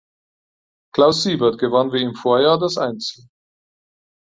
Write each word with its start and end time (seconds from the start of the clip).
Klaus 0.95 1.21
Siebert 1.21 1.59
gewann 1.59 1.93
wie 1.93 2.01
im 2.01 2.15
Vorjahr 2.15 2.57
das 2.57 2.75
Einzel. 2.79 3.25